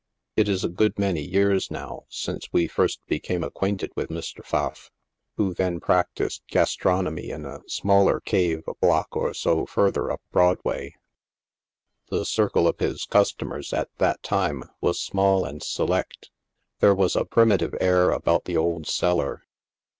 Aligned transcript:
It 0.35 0.49
is 0.49 0.63
a 0.63 0.67
good 0.67 0.97
many 0.97 1.21
years, 1.21 1.69
now, 1.69 2.05
since 2.09 2.49
we 2.51 2.65
first 2.67 2.99
became 3.05 3.43
acquainted 3.43 3.91
with 3.95 4.09
Mr. 4.09 4.43
Pfaff, 4.43 4.89
who 5.37 5.53
then 5.53 5.79
practiced 5.79 6.41
gastron 6.49 7.05
omy 7.05 7.25
in 7.29 7.45
a 7.45 7.59
smaller 7.67 8.19
cave, 8.19 8.63
a 8.67 8.73
block 8.73 9.09
or 9.15 9.35
so 9.35 9.67
further 9.67 10.09
up 10.11 10.23
Broadway. 10.31 10.95
The 12.09 12.25
circle 12.25 12.67
of 12.67 12.79
his 12.79 13.05
customers, 13.05 13.73
at 13.73 13.89
that 13.99 14.23
time, 14.23 14.63
was 14.81 14.99
small 14.99 15.45
and 15.45 15.61
select. 15.61 16.31
There 16.79 16.95
was 16.95 17.15
a 17.15 17.23
primitive 17.23 17.75
air 17.79 18.09
about 18.09 18.45
the 18.45 18.57
old 18.57 18.87
cellar. 18.87 19.43